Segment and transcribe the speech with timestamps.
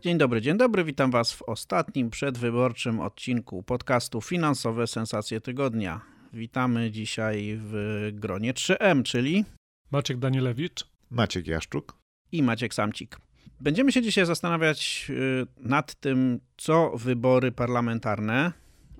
[0.00, 0.84] Dzień dobry, dzień dobry.
[0.84, 6.00] Witam Was w ostatnim przedwyborczym odcinku podcastu Finansowe Sensacje Tygodnia.
[6.32, 9.44] Witamy dzisiaj w gronie 3M, czyli
[9.90, 11.96] Maciek Danielewicz, Maciek Jaszczuk
[12.32, 13.18] i Maciek Samcik.
[13.60, 18.52] Będziemy się dzisiaj zastanawiać y, nad tym, co wybory parlamentarne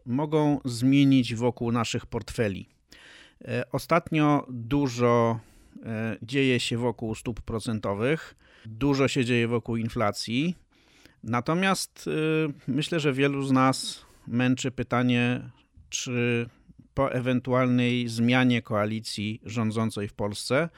[0.06, 2.68] mogą zmienić wokół naszych portfeli.
[3.44, 5.40] E, ostatnio dużo
[5.82, 8.34] e, dzieje się wokół stóp procentowych,
[8.66, 10.67] dużo się dzieje wokół inflacji.
[11.28, 15.50] Natomiast y, myślę, że wielu z nas męczy pytanie,
[15.88, 16.46] czy
[16.94, 20.68] po ewentualnej zmianie koalicji rządzącej w Polsce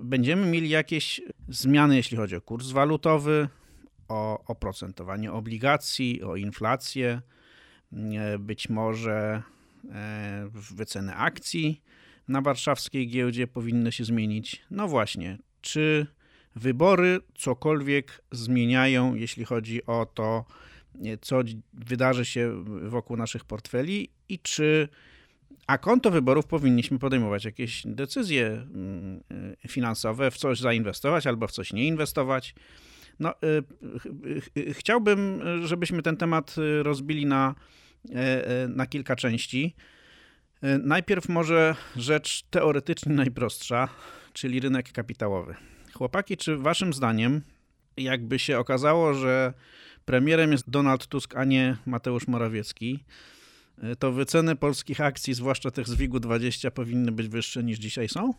[0.00, 3.48] będziemy mieli jakieś zmiany, jeśli chodzi o kurs walutowy,
[4.08, 7.22] o oprocentowanie obligacji, o inflację,
[7.92, 9.42] e, być może
[9.90, 11.82] e, wyceny akcji
[12.28, 14.62] na warszawskiej giełdzie powinny się zmienić.
[14.70, 16.06] No właśnie, czy
[16.60, 20.44] wybory cokolwiek zmieniają, jeśli chodzi o to,
[21.20, 21.40] co
[21.72, 24.88] wydarzy się wokół naszych portfeli i czy
[25.66, 29.20] a konto wyborów powinniśmy podejmować jakieś decyzje mm,
[29.68, 32.54] finansowe, w coś zainwestować albo w coś nie inwestować.
[33.20, 33.34] No,
[34.56, 37.54] y, chciałbym, żebyśmy ten temat rozbili na,
[38.14, 39.74] e, e, na kilka części.
[40.62, 43.88] E, najpierw może rzecz teoretycznie najprostsza,
[44.32, 45.54] czyli rynek kapitałowy.
[46.00, 47.42] Chłopaki, czy waszym zdaniem,
[47.96, 49.54] jakby się okazało, że
[50.04, 53.04] premierem jest Donald Tusk, a nie Mateusz Morawiecki,
[53.98, 58.34] to wyceny polskich akcji, zwłaszcza tych z WIG-20, powinny być wyższe niż dzisiaj są?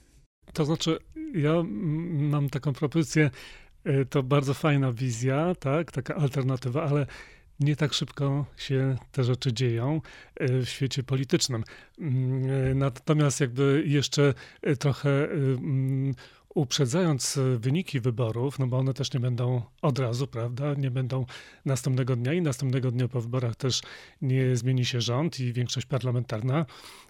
[0.53, 0.97] To znaczy,
[1.33, 1.63] ja
[2.11, 3.29] mam taką propozycję,
[3.87, 7.07] y, to bardzo fajna wizja, tak, taka alternatywa, ale
[7.59, 10.01] nie tak szybko się te rzeczy dzieją
[10.41, 11.63] y, w świecie politycznym.
[11.99, 14.33] Mm, natomiast jakby jeszcze
[14.79, 16.13] trochę mm,
[16.55, 20.73] uprzedzając e, wyniki wyborów, no bo one też nie będą od razu, prawda?
[20.73, 21.25] Nie będą
[21.65, 23.81] następnego dnia i następnego dnia po wyborach też
[24.21, 26.65] nie zmieni się rząd i większość parlamentarna,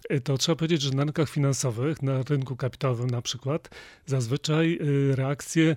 [0.08, 3.68] e, to trzeba powiedzieć, że na rynkach finansowych, na rynku kapitałowym na przykład,
[4.06, 4.78] zazwyczaj
[5.12, 5.76] e, reakcje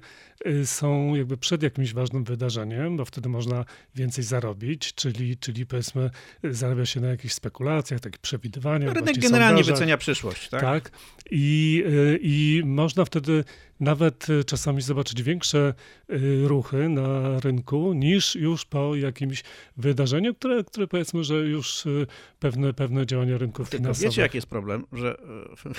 [0.66, 3.66] są jakby przed jakimś ważnym wydarzeniem, bo wtedy można
[3.96, 6.10] więcej zarobić, czyli, czyli powiedzmy
[6.44, 8.94] zarabia się na jakichś spekulacjach, takich przewidywaniach.
[8.94, 10.62] Rynek generalnie wycenia przyszłość, tak?
[10.62, 10.92] Tak.
[11.32, 11.84] I,
[12.22, 13.44] i można wtedy
[13.80, 15.74] nawet y, czasami zobaczyć większe
[16.10, 19.44] y, ruchy na rynku niż już po jakimś
[19.78, 22.08] wydarzeniu, które, które powiedzmy, że już y,
[22.40, 24.12] pewne, pewne działania rynków Tylko finansowych.
[24.12, 25.18] Wiecie, jaki jest problem, że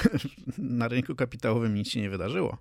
[0.58, 2.58] na rynku kapitałowym nic się nie wydarzyło.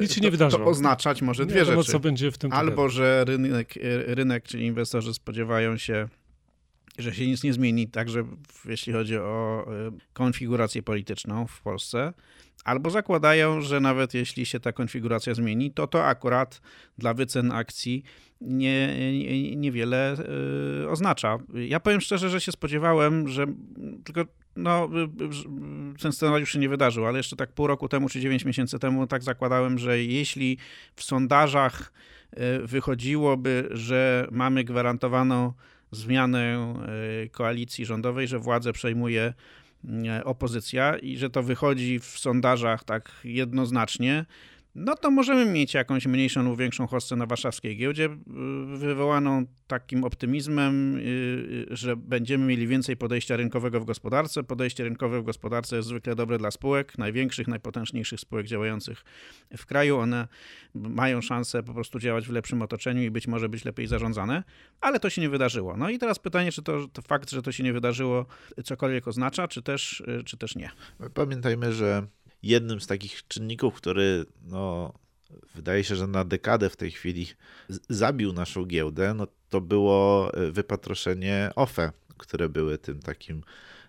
[0.00, 0.64] Nic się nie wydarzyło.
[0.64, 1.92] To oznaczać może dwie wiadomo, rzeczy.
[1.92, 3.74] co będzie w tym Albo, że rynek,
[4.06, 6.08] rynek, czyli inwestorzy spodziewają się
[7.00, 8.24] że się nic nie zmieni, także
[8.64, 9.66] jeśli chodzi o
[10.12, 12.12] konfigurację polityczną w Polsce,
[12.64, 16.60] albo zakładają, że nawet jeśli się ta konfiguracja zmieni, to to akurat
[16.98, 18.04] dla wycen akcji
[18.40, 20.16] nie, nie, niewiele
[20.82, 21.38] y, oznacza.
[21.54, 23.46] Ja powiem szczerze, że się spodziewałem, że
[24.04, 24.24] tylko
[24.56, 24.88] no,
[26.02, 29.06] ten scenariusz się nie wydarzył, ale jeszcze tak pół roku temu czy dziewięć miesięcy temu
[29.06, 30.58] tak zakładałem, że jeśli
[30.94, 31.92] w sondażach
[32.32, 35.52] y, wychodziłoby, że mamy gwarantowaną
[35.90, 36.74] zmianę
[37.24, 39.32] y, koalicji rządowej, że władzę przejmuje
[40.06, 44.24] E, opozycja i że to wychodzi w sondażach tak jednoznacznie,
[44.74, 50.04] no to możemy mieć jakąś mniejszą lub większą hossę na warszawskiej giełdzie, y, wywołaną takim
[50.04, 54.42] optymizmem, y, y, że będziemy mieli więcej podejścia rynkowego w gospodarce.
[54.42, 59.04] Podejście rynkowe w gospodarce jest zwykle dobre dla spółek, największych, najpotężniejszych spółek działających
[59.56, 59.98] w kraju.
[59.98, 60.28] One
[60.74, 64.44] mają szansę po prostu działać w lepszym otoczeniu i być może być lepiej zarządzane,
[64.80, 65.76] ale to się nie wydarzyło.
[65.76, 68.26] No i teraz pytanie, czy to, to fakt, że to się nie wydarzyło,
[68.64, 70.70] cokolwiek oznacza, czy też, czy też nie.
[71.14, 72.06] Pamiętajmy, że
[72.42, 74.92] jednym z takich czynników, który no,
[75.54, 77.26] wydaje się, że na dekadę w tej chwili
[77.88, 83.42] zabił naszą giełdę, no to było e, wypatroszenie OFE, które były tym takim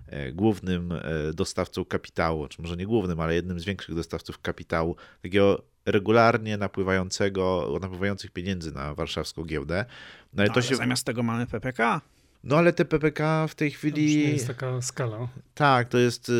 [0.07, 1.01] e, głównym e,
[1.33, 7.77] dostawcą kapitału, czy może nie głównym, ale jednym z większych dostawców kapitału, takiego regularnie napływającego,
[7.81, 9.85] napływających pieniędzy na warszawską giełdę.
[10.33, 10.75] No, no to się...
[10.75, 12.01] Zamiast tego mamy PPK.
[12.43, 14.13] No ale te PPK w tej chwili.
[14.13, 15.27] To nie jest taka skala.
[15.53, 16.33] Tak, to jest y,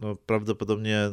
[0.00, 1.10] no, prawdopodobnie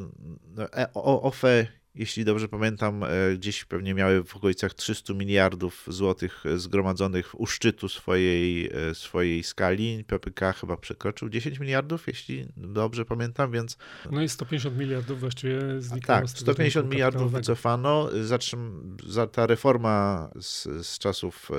[0.56, 6.44] no, e, OFE jeśli dobrze pamiętam, e, gdzieś pewnie miały w okolicach 300 miliardów złotych
[6.56, 10.04] zgromadzonych u szczytu swojej, e, swojej skali.
[10.08, 13.78] PPK chyba przekroczył 10 miliardów, jeśli dobrze pamiętam, więc...
[14.12, 16.20] No i 150 miliardów właściwie znikało.
[16.20, 18.10] Tak, 150 miliardów wycofano.
[18.24, 21.50] Zatrzym, za ta reforma z, z czasów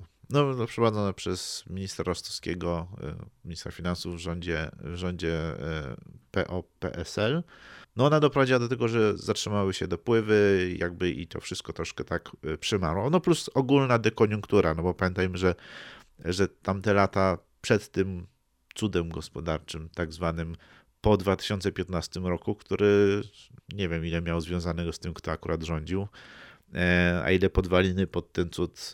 [0.00, 2.88] no, no, przeprowadzone przez ministra Rostowskiego,
[3.44, 5.38] ministra finansów w rządzie, w rządzie
[6.30, 7.42] PO-PSL.
[7.96, 12.30] No ona doprowadziła do tego, że zatrzymały się dopływy, jakby i to wszystko troszkę tak
[12.44, 13.10] e, przymarło.
[13.10, 15.54] No plus ogólna dekoniunktura, no bo pamiętajmy, że,
[16.24, 18.26] że tamte lata przed tym
[18.74, 20.56] cudem gospodarczym, tak zwanym
[21.00, 23.22] po 2015 roku, który
[23.72, 26.08] nie wiem ile miał związanego z tym, kto akurat rządził,
[26.74, 28.92] e, a ile podwaliny pod ten cud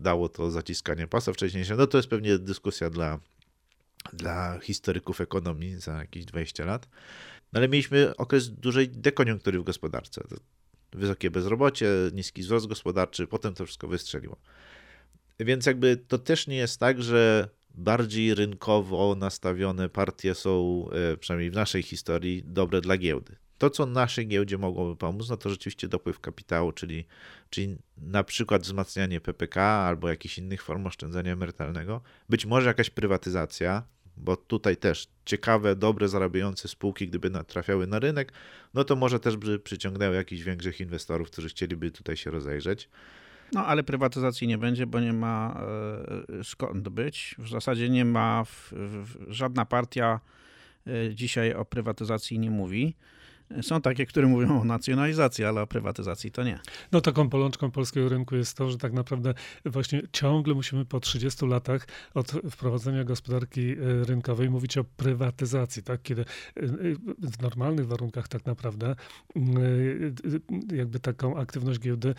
[0.00, 3.18] dało to zaciskanie pasa wcześniejsze, no to jest pewnie dyskusja dla,
[4.12, 6.88] dla historyków ekonomii za jakieś 20 lat.
[7.52, 10.22] No ale mieliśmy okres dużej dekoniunktury w gospodarce.
[10.92, 14.36] Wysokie bezrobocie, niski wzrost gospodarczy, potem to wszystko wystrzeliło.
[15.40, 21.50] Więc jakby to też nie jest tak, że bardziej rynkowo nastawione partie są, e, przynajmniej
[21.50, 23.36] w naszej historii, dobre dla giełdy.
[23.62, 27.04] To, co naszej giełdzie mogłoby pomóc, no to rzeczywiście dopływ kapitału, czyli,
[27.50, 33.82] czyli na przykład wzmacnianie PPK albo jakichś innych form oszczędzania emerytalnego, być może jakaś prywatyzacja,
[34.16, 38.32] bo tutaj też ciekawe, dobre, zarabiające spółki, gdyby trafiały na rynek,
[38.74, 42.88] no to może też by przyciągnęły jakichś większych inwestorów, którzy chcieliby tutaj się rozejrzeć.
[43.52, 45.62] No ale prywatyzacji nie będzie, bo nie ma
[46.38, 47.34] e, skąd być.
[47.38, 50.20] W zasadzie nie ma, w, w, żadna partia
[50.86, 52.94] e, dzisiaj o prywatyzacji nie mówi.
[53.62, 56.58] Są takie, które mówią o nacjonalizacji, ale o prywatyzacji to nie.
[56.92, 59.34] No taką polączką polskiego rynku jest to, że tak naprawdę
[59.64, 66.02] właśnie ciągle musimy po 30 latach od wprowadzenia gospodarki e, rynkowej mówić o prywatyzacji, tak?
[66.02, 66.24] Kiedy e,
[67.18, 72.14] w normalnych warunkach tak naprawdę e, jakby taką aktywność giełdy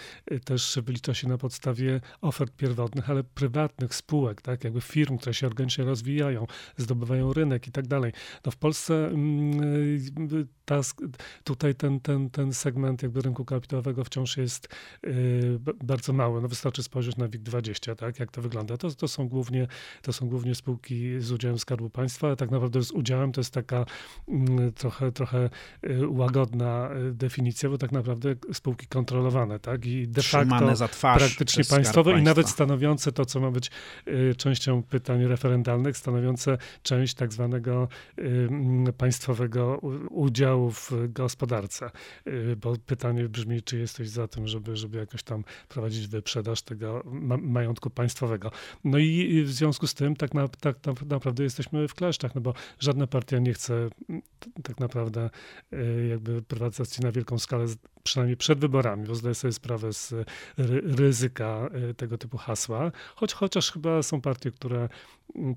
[0.45, 4.63] też wylicza się na podstawie ofert pierwotnych, ale prywatnych spółek, tak?
[4.63, 6.47] Jakby firm, które się organicznie rozwijają,
[6.77, 8.11] zdobywają rynek i tak dalej.
[8.45, 10.81] No w Polsce mm, ta,
[11.43, 14.67] tutaj ten, ten, ten segment jakby rynku kapitałowego wciąż jest
[15.07, 16.41] y, bardzo mały.
[16.41, 18.77] No wystarczy spojrzeć na WIG20, tak, jak to wygląda.
[18.77, 19.67] To, to, są głównie,
[20.01, 23.53] to są głównie spółki z udziałem Skarbu Państwa, a tak naprawdę z udziałem to jest
[23.53, 23.85] taka
[24.27, 25.49] mm, trochę, trochę
[25.83, 32.19] y, łagodna y, definicja, bo tak naprawdę spółki kontrolowane, tak, i de facto praktycznie państwowe
[32.19, 33.71] i nawet stanowiące to, co ma być
[34.37, 37.87] częścią pytań referendalnych, stanowiące część tak zwanego
[38.97, 39.77] państwowego
[40.09, 41.91] udziału w gospodarce.
[42.27, 47.03] Y, bo pytanie brzmi, czy jesteś za tym, żeby, żeby jakoś tam prowadzić wyprzedaż tego
[47.05, 48.51] ma majątku państwowego.
[48.83, 52.53] No i w związku z tym tak, na, tak, naprawdę jesteśmy w kleszczach, no bo
[52.79, 53.89] żadna partia nie chce
[54.63, 55.29] tak naprawdę
[55.73, 57.65] y, jakby prywatyzacji na wielką skalę
[58.03, 60.13] przynajmniej przed wyborami, bo zdaję sobie sprawę z
[60.97, 64.89] ryzyka y, tego typu hasła, choć chociaż chyba są partie, które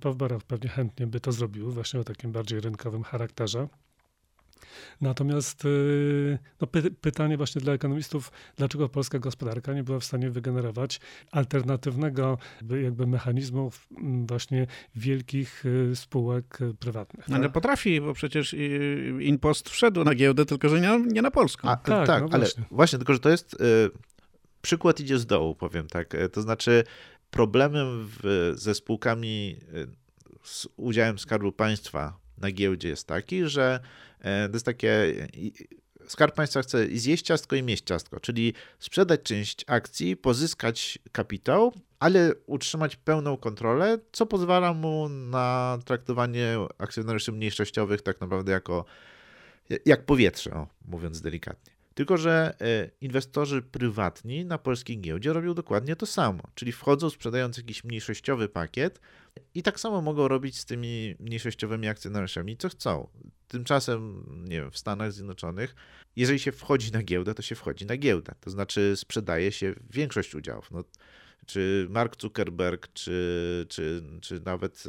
[0.01, 3.69] po wyborach pewnie chętnie by to zrobiły, właśnie o takim bardziej rynkowym charakterze.
[5.01, 10.31] Natomiast y, no, py pytanie właśnie dla ekonomistów, dlaczego polska gospodarka nie była w stanie
[10.31, 11.01] wygenerować
[11.31, 12.39] alternatywnego
[12.83, 13.71] jakby mechanizmu
[14.27, 17.31] właśnie wielkich y, spółek prywatnych.
[17.31, 17.53] Ale tak?
[17.53, 21.69] potrafi, bo przecież y, Inpost wszedł na giełdę, tylko że nie, nie na polską.
[21.69, 22.65] A, tak, tak no ale właśnie.
[22.71, 23.57] właśnie, tylko że to jest
[24.63, 26.17] przykład idzie z dołu, powiem tak.
[26.33, 26.85] To znaczy
[27.31, 29.57] problemem w, ze spółkami
[30.43, 33.81] z udziałem Skarbu Państwa na giełdzie jest taki, że
[34.21, 35.15] E, to jest takie.
[36.09, 42.35] Skarb Państwa chce zjeść ciastko i mieć ciastko, czyli sprzedać część akcji, pozyskać kapitał, ale
[42.47, 48.85] utrzymać pełną kontrolę, co pozwala mu na traktowanie akcjonariuszy mniejszościowych tak naprawdę jako
[49.87, 51.76] jak powietrze, mówiąc delikatnie.
[51.97, 57.57] Tylko, że e, inwestorzy prywatni na polskiej giełdzie robią dokładnie to samo, czyli wchodzą sprzedając
[57.57, 59.01] jakiś mniejszościowy pakiet
[59.55, 63.09] i tak samo mogą robić z tymi mniejszościowymi akcjonariuszami, co chcą.
[63.49, 65.75] Tymczasem, nie wiem, w Stanach Zjednoczonych,
[66.17, 68.35] jeżeli się wchodzi na giełdę, to się wchodzi na giełdę.
[68.41, 70.71] To znaczy sprzedaje się większość udziałów.
[70.71, 70.85] No,
[71.47, 74.85] czy Mark Zuckerberg, czy, czy, czy nawet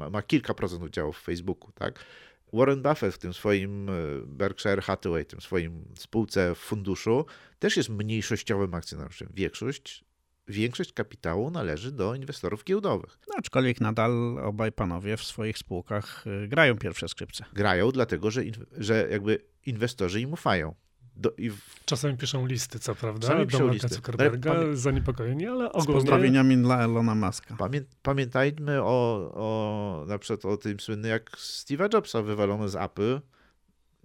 [0.00, 2.04] e, ma kilka procent udziałów w Facebooku, tak?
[2.52, 3.92] Warren Buffett w tym swoim e,
[4.26, 7.24] Berkshire Hathaway, tym swoim spółce w funduszu,
[7.58, 9.28] też jest mniejszościowym akcjonariuszem.
[9.34, 10.04] Większość,
[10.48, 13.18] większość kapitału należy do inwestorów giełdowych.
[13.28, 17.44] No, aczkolwiek nadal obaj panowie w swoich spółkach e, grają pierwsze skrzypce.
[17.52, 18.42] Grają, dlatego że,
[18.78, 20.74] że jakby inwestorzy im ufają.
[21.20, 21.84] Do, w...
[21.84, 26.00] Czasami piszą listy, co prawda, Czasami do Marka Zuckerberga, ale, zaniepokojeni, ale ogólnie...
[26.00, 27.56] Z pozdrowieniami dla Elona Muska.
[27.56, 33.20] Pamię, pamiętajmy o, o, na przykład o tym słynnym, jak Steve'a Jobsa wywalono z Apple,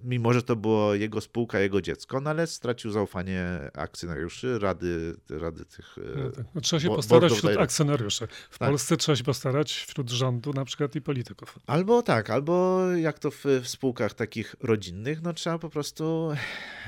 [0.04, 5.66] mimo że to było jego spółka, jego dziecko, no ale stracił zaufanie akcjonariuszy, rady, rady
[5.66, 5.98] tych...
[5.98, 6.46] E, no tak.
[6.56, 8.28] no, trzeba się postarać wśród akcjonariuszy.
[8.50, 8.70] W tak.
[8.70, 11.60] Polsce trzeba się postarać wśród rządu na przykład i polityków.
[11.68, 16.32] Albo tak, albo jak to w, w spółkach takich rodzinnych, no trzeba po prostu...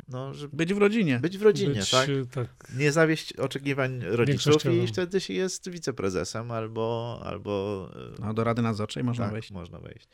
[0.07, 1.19] No, żeby być w rodzinie.
[1.19, 2.09] Być w rodzinie, być, tak?
[2.31, 2.47] tak?
[2.77, 7.19] Nie zawieść oczekiwań rodziców i wtedy się jest wiceprezesem albo...
[7.25, 9.51] albo e, no do Rady Nadzorczej można tak, wejść.
[9.51, 10.07] można wejść.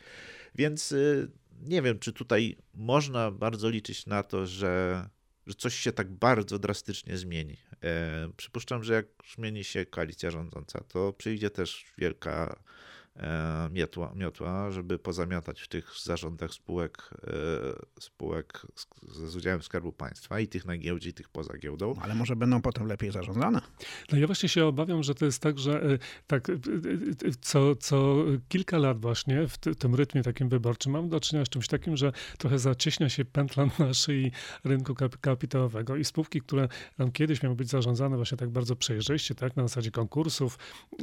[0.56, 1.32] Więc y,
[1.62, 5.06] nie wiem, czy tutaj można bardzo liczyć na to, że,
[5.48, 7.58] że coś się tak bardzo drastycznie zmieni.
[7.84, 9.06] E, przypuszczam, że jak
[9.36, 12.64] zmieni się koalicja rządząca, to przyjdzie też wielka
[13.72, 18.68] miotła, miotła, żeby pozamiatać w tych zarządach spółek, e, spółek
[19.02, 21.94] z udziałem Skarbu Państwa i tych na giełdzie, i tych poza giełdą.
[22.02, 23.62] Ale może będą potem lepiej zarządzane?
[24.12, 26.48] No ja właśnie się obawiam, że to jest tak, że e, tak
[27.42, 28.16] co, co
[28.50, 32.12] kilka lat właśnie w tym rytmie takim wyborczym mam do czynienia z czymś takim, że
[32.38, 34.32] trochę zacieśnia się pętla na szyi
[34.64, 36.68] rynku kapitałowego i spółki, które
[36.98, 40.58] tam kiedyś miały być zarządzane właśnie tak bardzo przejrzyście, tak, na zasadzie konkursów,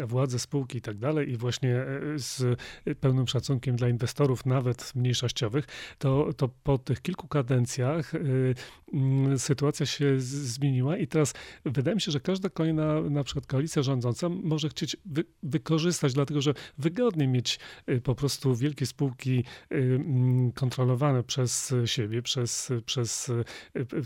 [0.06, 1.84] władze spółki i tak dalej i właśnie
[2.16, 2.60] z
[3.00, 5.66] pełnym szacunkiem dla inwestorów, nawet mniejszościowych,
[5.98, 8.54] to, to po tych kilku kadencjach y,
[8.92, 13.82] mm, sytuacja się zmieniła i teraz wydaje mi się, że każda kolejna na przykład koalicja
[13.82, 19.76] rządząca może chcieć wy, wykorzystać, dlatego że wygodnie mieć y, po prostu wielkie spółki y,
[19.76, 23.32] mm, kontrolowane przez siebie, przez, przez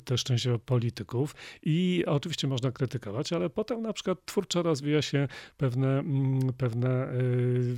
[0.04, 5.98] też częściowo polityków i oczywiście można krytykować, ale potem na przykład twórczo rozwija się pewne,
[5.98, 7.08] mm, pewne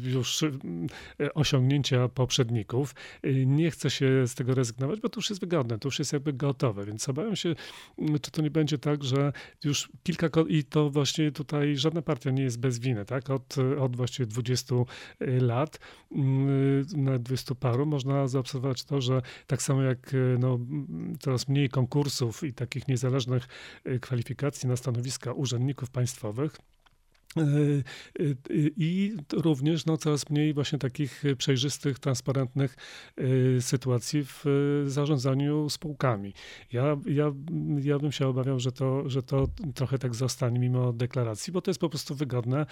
[0.07, 2.95] już e, osiągnięcia poprzedników.
[3.23, 6.13] E, nie chce się z tego rezygnować, bo to już jest wygodne, to już jest
[6.13, 7.55] jakby gotowe, więc obawiam się,
[8.23, 9.33] czy to nie będzie tak, że
[9.65, 13.31] już kilka, i to właśnie tutaj żadna partia nie jest bez winy, tak?
[13.31, 14.75] Od, od właściwie 20
[15.21, 15.79] lat,
[16.97, 20.59] na 20 paru, można zaobserwować to, że tak samo jak no,
[21.21, 23.49] coraz mniej konkursów i takich niezależnych
[24.01, 26.57] kwalifikacji na stanowiska urzędników państwowych,
[28.77, 32.77] I również no, coraz mniej właśnie takich przejrzystych, transparentnych
[33.17, 34.45] e, sytuacji w
[34.87, 36.35] zarządzaniu spółkami.
[36.73, 37.33] Ja, ja,
[37.83, 41.71] ja bym się obawiał, że to, że to trochę tak zostanie mimo deklaracji, bo to
[41.71, 42.67] jest po prostu wygodne,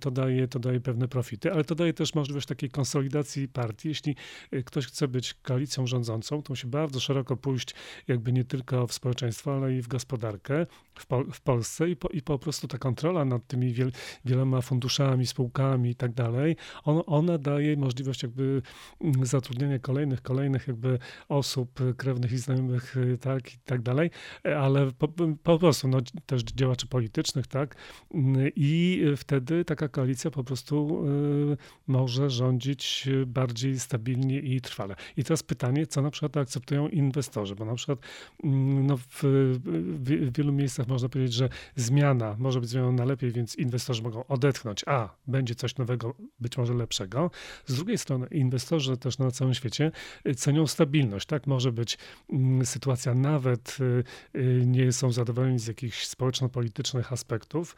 [0.00, 3.88] to daje, to daje pewne profity, ale to daje też możliwość takiej konsolidacji partii.
[3.88, 4.16] Jeśli
[4.64, 7.74] ktoś chce być koalicją rządzącą, to musi bardzo szeroko pójść
[8.08, 10.66] jakby nie tylko w społeczeństwo, ale i w gospodarkę
[10.98, 13.92] w, w Polsce i po, i po prostu ta kontrola nad tymi wiel
[14.24, 18.62] wieloma funduszami, spółkami i tak dalej, on, ona daje możliwość jakby
[19.00, 24.10] mm, zatrudnienia kolejnych, kolejnych jakby osób, krewnych i znajomych, y, tak, i tak dalej,
[24.56, 25.08] ale po,
[25.42, 27.76] po prostu no, też działaczy politycznych, tak,
[28.14, 31.06] mm, i wtedy taka koalicja po prostu
[31.52, 34.94] y, może rządzić bardziej stabilnie i trwale.
[35.16, 37.98] I teraz pytanie, co na przykład akceptują inwestorzy, bo na przykład
[38.44, 39.58] mm, no, w, w,
[40.04, 44.26] w wielu miejscach można powiedzieć, że zmiana może być zmianą na lepiej, więc inwestorzy mogą
[44.26, 47.30] odetchnąć, a będzie coś nowego, być może lepszego.
[47.66, 49.92] Z drugiej strony inwestorzy też na całym świecie
[50.28, 51.26] y, cenią stabilność.
[51.26, 51.98] Tak może być
[52.30, 57.76] mm, sytuacja nawet y, y, nie są zadowoleni z jakichś społeczno-politycznych aspektów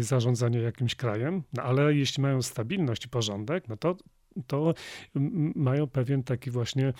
[0.00, 3.96] zarządzania jakimś krajem, no ale jeśli mają stabilność i porządek, no to
[4.46, 4.74] to
[5.54, 6.92] mają pewien taki właśnie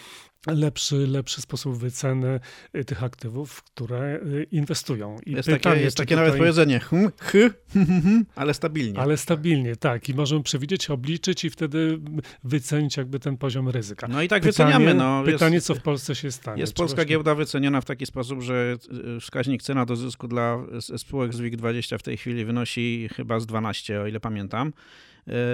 [0.46, 2.40] lepszy, lepszy sposób wyceny
[2.76, 5.16] y, tych aktywów, które y, inwestują.
[5.26, 6.26] I jest pytanie, takie, jest takie tutaj...
[6.26, 8.98] nawet powiedzenie, hm, hm, hm, ale stabilnie.
[9.00, 10.08] Ale stabilnie, tak.
[10.08, 12.00] I możemy przewidzieć, obliczyć i wtedy
[12.44, 14.08] wycenić jakby ten poziom ryzyka.
[14.08, 14.94] No i tak pytanie, wyceniamy.
[14.94, 16.60] No, pytanie, jest, co w Polsce się stanie.
[16.60, 17.08] Jest polska właśnie...
[17.08, 18.76] giełda wyceniona w taki sposób, że
[19.16, 20.58] y, wskaźnik cena do zysku dla
[20.96, 24.72] spółek z WIG20 w tej chwili wynosi chyba z 12, o ile pamiętam.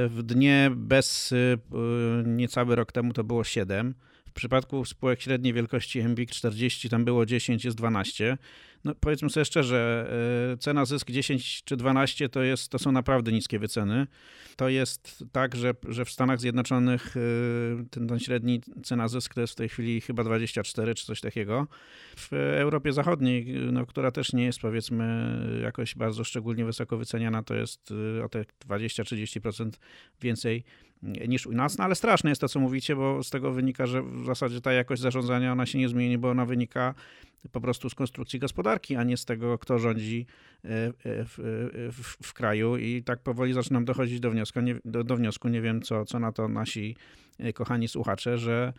[0.09, 1.35] W dnie bez
[2.25, 3.95] niecały rok temu to było 7.
[4.33, 8.39] W przypadku spółek średniej wielkości MBIC 40 tam było 10, jest 12
[8.85, 10.11] no powiedzmy sobie szczerze,
[10.53, 14.07] e, cena zysk 10 czy 12 to, jest, to są naprawdę niskie wyceny.
[14.57, 17.21] To jest tak, że, że w Stanach Zjednoczonych e,
[17.91, 21.67] ten, ten średni cena zysk to jest w tej chwili chyba 24 czy coś takiego.
[22.17, 27.55] W Europie Zachodniej, no, która też nie jest powiedzmy jakoś bardzo szczególnie wysoko wyceniana, to
[27.55, 29.71] jest e, o te 20-30%
[30.21, 30.65] więcej
[31.03, 34.03] niż u nas, no ale straszne jest to, co mówicie, bo z tego wynika, że
[34.03, 36.95] w zasadzie ta jakość zarządzania, ona się nie zmieni, bo ona wynika
[37.53, 40.27] po prostu z konstrukcji gospodarki, a nie z tego, kto rządzi
[40.65, 40.93] e, e,
[41.25, 42.77] w, e, w, w kraju.
[42.77, 46.19] I tak powoli zaczynam dochodzić do wniosku, nie, do, do wniosku, nie wiem, co, co
[46.19, 46.97] na to nasi
[47.55, 48.73] kochani słuchacze, że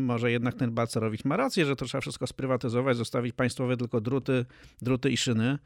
[0.00, 4.44] może jednak ten Balcerowicz ma rację, że to trzeba wszystko sprywatyzować, zostawić państwowe tylko druty,
[4.82, 5.58] druty i szyny,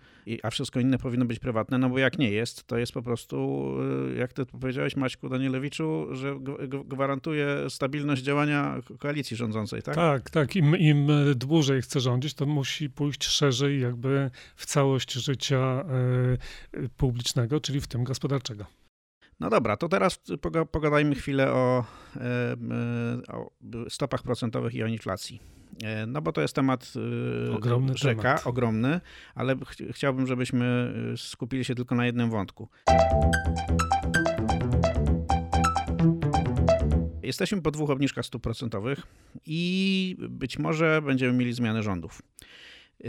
[0.43, 3.69] a wszystko inne powinno być prywatne, no bo jak nie jest, to jest po prostu,
[4.17, 6.39] jak ty powiedziałeś Maćku Danielewiczu, że
[6.85, 9.95] gwarantuje stabilność działania koalicji rządzącej, tak?
[9.95, 10.57] Tak, tak.
[10.57, 15.85] Im, im dłużej chce rządzić, to musi pójść szerzej jakby w całość życia
[16.75, 18.67] y, publicznego, czyli w tym gospodarczego.
[19.41, 20.21] No dobra, to teraz
[20.71, 21.85] pogadajmy chwilę o,
[23.29, 23.51] o
[23.89, 25.41] stopach procentowych i o inflacji.
[25.83, 26.93] E, no bo to jest temat
[27.49, 28.47] e, ogromny rzeka, temat.
[28.47, 29.01] ogromny,
[29.35, 32.69] ale ch chciałbym, żebyśmy e, skupili się tylko na jednym wątku.
[37.23, 39.03] Jesteśmy po dwóch obniżkach stóp procentowych
[39.47, 42.23] i być może będziemy mieli zmiany rządów.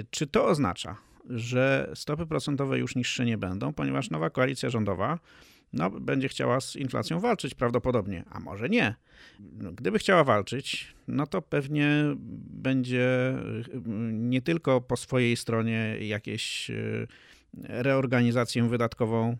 [0.10, 0.98] Czy to oznacza,
[1.30, 5.20] że stopy procentowe już niższe nie będą, ponieważ nowa koalicja rządowa
[5.74, 8.96] no, będzie chciała z inflacją walczyć prawdopodobnie, a może nie.
[9.40, 11.88] No, gdyby chciała walczyć, no to pewnie
[12.64, 13.36] będzie
[13.76, 17.08] y, nie tylko po swojej stronie jakieś y,
[17.54, 19.38] reorganizację wydatkową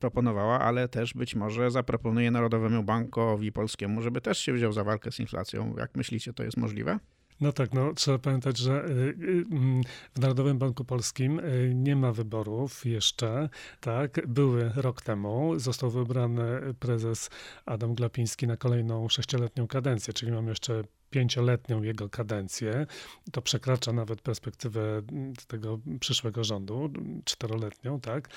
[0.00, 5.12] proponowała, ale też być może zaproponuje Narodowemu Bankowi Polskiemu, żeby też się wziął za walkę
[5.12, 5.74] z inflacją.
[5.78, 6.98] Jak myślicie, to jest możliwe?
[7.40, 9.82] No tak, no, trzeba pamiętać, że y, y, mm,
[10.14, 13.48] w Narodowym Banku Polskim y, nie ma wyborów jeszcze,
[13.80, 14.26] tak?
[14.26, 17.30] Były rok temu, został wybrany prezes
[17.66, 22.86] Adam Glapiński na kolejną sześcioletnią kadencję, czyli mamy jeszcze pięcioletnią jego kadencję.
[23.32, 25.02] To przekracza nawet perspektywę
[25.46, 26.92] tego przyszłego rządu,
[27.24, 28.28] czteroletnią, tak?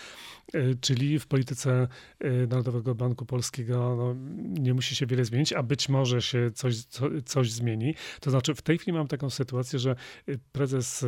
[0.53, 1.87] E, czyli w polityce
[2.19, 4.15] e, Narodowego Banku Polskiego no,
[4.61, 7.95] nie musi się wiele zmienić, a być może się coś, co, coś zmieni.
[8.19, 11.05] To znaczy, w tej chwili mam taką sytuację, że e, prezes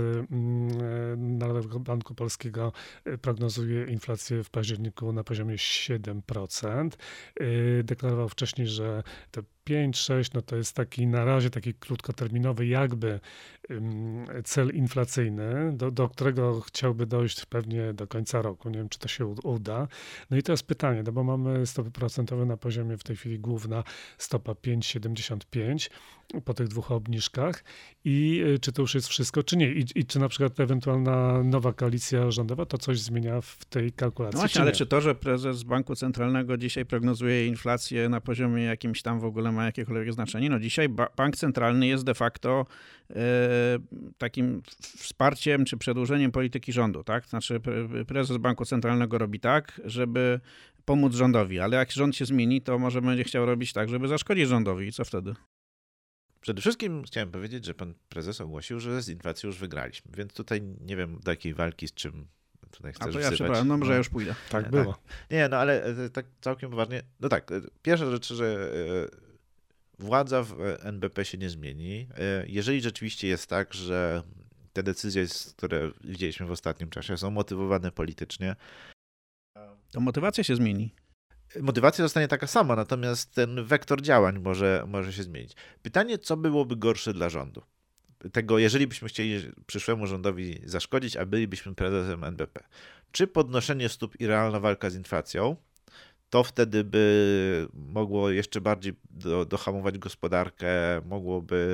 [1.18, 2.72] Narodowego Banku Polskiego
[3.22, 6.90] prognozuje inflację w październiku na poziomie 7%.
[7.84, 13.20] Deklarował wcześniej, że te 5-6, no to jest taki na razie taki krótkoterminowy jakby
[14.44, 18.70] cel inflacyjny, do, do którego chciałby dojść pewnie do końca roku.
[18.70, 19.88] Nie wiem, czy to się uda.
[20.30, 23.84] No i teraz pytanie, no bo mamy stopy procentowe na poziomie w tej chwili główna
[24.18, 25.90] stopa 5,75
[26.46, 27.64] po tych dwóch obniżkach
[28.06, 29.72] i y, czy to już jest wszystko, czy nie?
[29.72, 34.36] I, i czy na przykład ewentualna nowa koalicja rządowa to coś zmienia w tej kalkulacji?
[34.36, 38.64] No właśnie, czy ale czy to, że prezes Banku Centralnego dzisiaj prognozuje inflację na poziomie
[38.64, 40.50] jakimś tam w ogóle ma jakiekolwiek znaczenie?
[40.50, 42.66] No dzisiaj ba bank centralny jest de facto
[43.10, 43.16] e,
[44.18, 44.62] takim
[44.98, 47.26] wsparciem czy przedłużeniem polityki rządu, tak?
[47.26, 47.60] Znaczy
[48.08, 50.40] prezes Banku Centralnego robi tak, żeby
[50.86, 54.48] pomóc rządowi, ale jak rząd się zmieni, to może będzie chciał robić tak, żeby zaszkodzić
[54.48, 55.34] rządowi i co wtedy?
[56.42, 60.62] Przede wszystkim chciałem powiedzieć, że pan prezes ogłosił, że z inflacją już wygraliśmy, więc tutaj
[60.62, 62.28] nie wiem do jakiej walki z czym
[62.72, 64.36] tutaj chcesz A to ja przepraszam, no może ja już pójdę.
[64.50, 64.94] Tak było.
[64.94, 65.32] Tak.
[65.32, 68.72] Nie, no ale e, tak całkiem poważnie, no tak, e, pierwsza rzecz, że
[69.14, 69.23] e,
[70.04, 72.08] władza w NBP się nie zmieni.
[72.48, 74.24] Jeżeli rzeczywiście jest tak, że
[74.74, 75.26] te decyzje,
[75.58, 78.56] które widzieliśmy w ostatnim czasie, są motywowane politycznie,
[79.92, 80.96] to motywacja się zmieni
[81.62, 85.54] motywacja zostanie taka sama, natomiast ten wektor działań może, może się zmienić.
[85.82, 87.62] Pytanie, co byłoby gorsze dla rządu?
[88.32, 92.64] Tego, jeżeli byśmy chcieli przyszłemu rządowi zaszkodzić, a bylibyśmy prezesem NBP.
[93.12, 95.56] Czy podnoszenie stóp i realna walka z inflacją,
[96.34, 100.68] to wtedy by mogło jeszcze bardziej do, dohamować gospodarkę,
[101.06, 101.68] mogłoby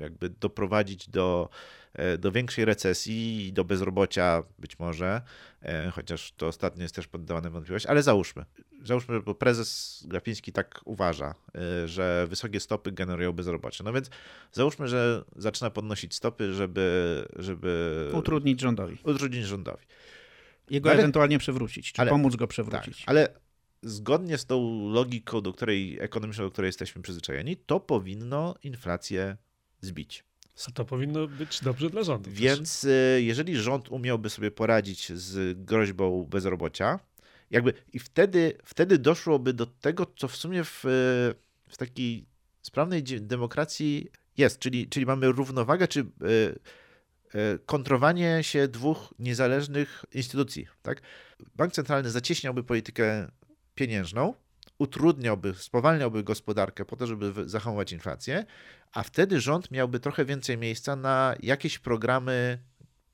[0.00, 1.48] jakby doprowadzić do,
[1.92, 5.22] e, do większej recesji i do bezrobocia być może,
[5.62, 8.44] e, chociaż to ostatnie jest też poddawane wątpliwość, ale załóżmy,
[8.82, 11.34] załóżmy, bo prezes Glapiński tak uważa,
[11.84, 13.84] y, że wysokie stopy generują bezrobocie.
[13.84, 14.10] No więc
[14.52, 17.24] załóżmy, że zaczyna podnosić stopy, żeby...
[17.36, 18.98] żeby utrudnić rządowi.
[19.04, 19.86] Utrudnić rządowi.
[20.70, 22.98] Jego ale, ewentualnie przewrócić, czy ale, pomóc go przewrócić.
[22.98, 23.47] Tak, ale
[23.82, 29.36] zgodnie z tą logiką, do której ekonomiczną, do której jesteśmy przyzwyczajeni, to powinno inflację
[29.80, 30.24] zbić.
[30.68, 32.30] A to powinno być dobrze dla rządu.
[32.32, 32.90] Więc też.
[33.18, 37.00] Y, jeżeli rząd umiałby sobie poradzić z groźbą bezrobocia,
[37.50, 40.80] jakby i wtedy, wtedy doszłoby do tego, co w sumie w,
[41.68, 42.26] w takiej
[42.62, 46.04] sprawnej demokracji jest, czyli, czyli mamy równowagę, czy e,
[47.38, 50.66] e, kontrowanie się dwóch niezależnych instytucji.
[50.82, 51.02] Tak?
[51.56, 53.28] Bank centralny zacieśniałby politykę
[53.78, 54.34] pieniężną,
[54.78, 58.46] utrudniałby, spowalniałby gospodarkę po to, żeby zahamować inflację,
[58.92, 62.58] a wtedy rząd miałby trochę więcej miejsca na jakieś programy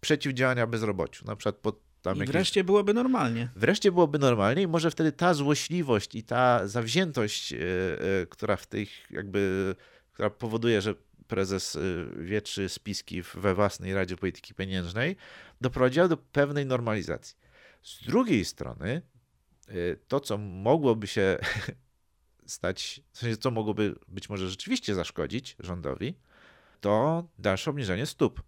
[0.01, 2.33] przeciwdziałania bezrobociu, na przykład pod tam I jakieś...
[2.33, 3.49] wreszcie byłoby normalnie.
[3.57, 8.67] Wreszcie byłoby normalnie i może wtedy ta złośliwość i ta zawziętość, yy, yy, która w
[8.67, 9.75] tych jakby,
[10.13, 10.95] która powoduje, że
[11.29, 15.17] prezes yy, wietrzy spiski we własnej Radzie Polityki Pieniężnej,
[15.61, 17.37] doprowadziła do pewnej normalizacji.
[17.83, 19.03] Z drugiej strony,
[20.09, 21.39] to co mogłoby się
[22.47, 26.15] stać, w sensie co mogłoby być może rzeczywiście zaszkodzić rządowi,
[26.81, 28.43] to dalsze obniżenie stóp.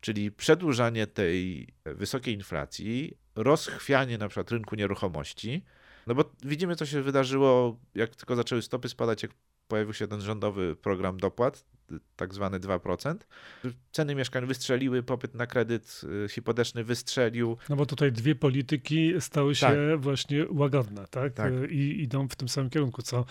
[0.00, 5.64] Czyli przedłużanie tej wysokiej inflacji, rozchwianie na przykład rynku nieruchomości,
[6.06, 9.32] no bo widzimy, co się wydarzyło, jak tylko zaczęły stopy spadać, jak
[9.68, 11.64] pojawił się ten rządowy program dopłat,
[12.16, 13.16] tak zwany 2%.
[13.92, 17.56] Ceny mieszkań wystrzeliły, popyt na kredyt y, hipoteczny wystrzelił.
[17.68, 20.00] No bo tutaj dwie polityki stały się tak.
[20.00, 21.32] właśnie łagodne, tak?
[21.32, 21.52] tak?
[21.70, 23.24] I idą w tym samym kierunku, co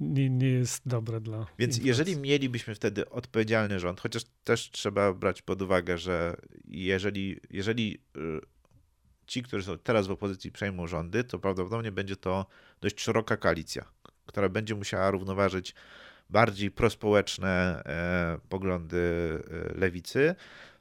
[0.00, 1.46] nie, nie jest dobre dla.
[1.58, 1.88] Więc inflacji.
[1.88, 8.40] jeżeli mielibyśmy wtedy odpowiedzialny rząd, chociaż też trzeba brać pod uwagę, że jeżeli, jeżeli y,
[9.26, 12.46] ci, którzy są teraz w opozycji, przejmą rządy, to prawdopodobnie będzie to
[12.80, 13.84] dość szeroka koalicja,
[14.26, 15.74] która będzie musiała równoważyć
[16.30, 18.98] bardziej prospołeczne e, poglądy
[19.50, 20.34] e, lewicy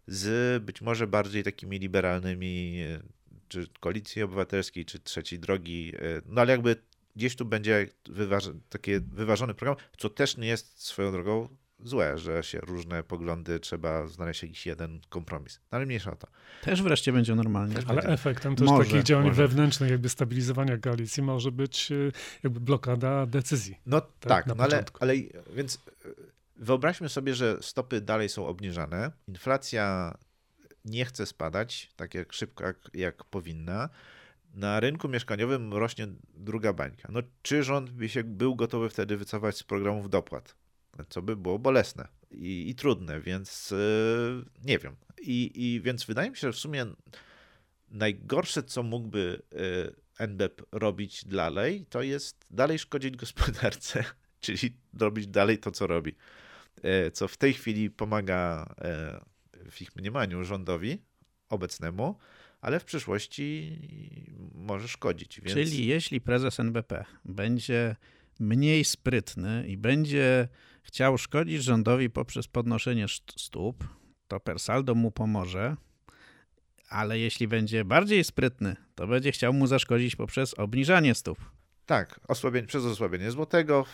[0.07, 2.99] z być może bardziej takimi liberalnymi, e,
[3.47, 5.93] czy koalicji obywatelskiej, czy trzeciej drogi,
[6.25, 6.75] no ale jakby
[7.15, 11.49] gdzieś tu będzie wyważ- taki wyważony program, co też nie jest swoją drogą
[11.83, 15.59] złe, że się różne poglądy, trzeba znaleźć jakiś jeden kompromis.
[15.71, 16.27] No, ale mniejsza o to.
[16.61, 17.75] Też wreszcie będzie normalnie.
[17.75, 18.13] Też ale będzie.
[18.13, 19.47] efektem też może, takich działań może.
[19.47, 21.95] wewnętrznych, jakby stabilizowania koalicji może być e,
[22.43, 23.79] jakby blokada decyzji.
[23.85, 25.13] No tak, tak no ale, ale
[25.55, 26.09] więc e,
[26.55, 30.17] wyobraźmy sobie, że stopy dalej są obniżane, inflacja
[30.85, 33.89] nie chce spadać tak jak szybko, jak, jak powinna,
[34.53, 37.07] na rynku mieszkaniowym rośnie druga bańka.
[37.11, 40.55] No, czy rząd by się był gotowy wtedy wycofać z programów dopłat?
[41.09, 44.95] Co by było bolesne i, i trudne, więc yy, nie wiem.
[45.21, 46.85] I, I więc wydaje mi się, że w sumie
[47.89, 54.03] najgorsze, co mógłby yy, NBP robić dalej, to jest dalej szkodzić gospodarce,
[54.41, 56.15] czyli robić dalej to, co robi.
[56.83, 58.75] Yy, co w tej chwili pomaga
[59.71, 60.97] w ich mniemaniu rządowi
[61.49, 62.17] obecnemu,
[62.61, 63.79] ale w przyszłości
[64.55, 65.41] może szkodzić.
[65.41, 65.53] Więc...
[65.53, 67.95] Czyli jeśli prezes NBP będzie
[68.39, 70.47] mniej sprytny i będzie
[70.83, 73.83] chciał szkodzić rządowi poprzez podnoszenie stóp,
[74.27, 75.75] to per saldo mu pomoże,
[76.89, 81.39] ale jeśli będzie bardziej sprytny, to będzie chciał mu zaszkodzić poprzez obniżanie stóp.
[81.85, 83.85] Tak, osłabienie, przez osłabienie złotego,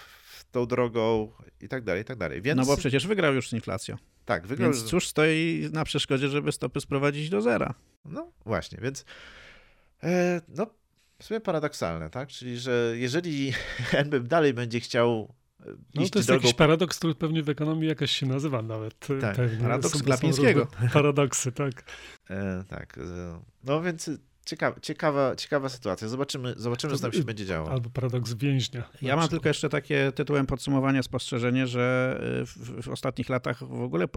[0.52, 2.41] tą drogą i tak dalej, i tak dalej.
[2.41, 2.58] Więc...
[2.58, 3.95] No bo przecież wygrał już z inflacją.
[4.25, 4.71] Tak, wygrał.
[4.71, 7.73] Więc cóż stoi na przeszkodzie, żeby stopy sprowadzić do zera?
[8.06, 9.06] No właśnie, więc
[10.04, 10.67] e, no
[11.19, 12.30] w sumie paradoksalne, tak?
[12.30, 13.54] Czyli, że jeżeli
[14.04, 16.41] NBP dalej będzie chciał no to jest drogą...
[16.41, 19.00] jakiś paradoks, który pewnie w ekonomii jakoś się nazywa nawet.
[19.22, 19.62] Tak, pewnie.
[19.62, 20.67] paradoks Glapińskiego.
[20.93, 21.84] Paradoksy, tak.
[22.30, 22.98] E, tak.
[22.98, 24.10] E, no więc
[24.50, 26.08] Ciekawa, ciekawa, ciekawa sytuacja.
[26.08, 27.72] Zobaczymy, zobaczymy co tam się będzie działo.
[27.72, 28.84] Albo paradoks więźnia.
[29.02, 34.08] Ja mam tylko jeszcze takie tytułem podsumowania spostrzeżenie, że w, w, ostatnich latach w ogóle